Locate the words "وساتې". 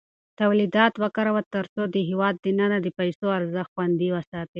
4.11-4.49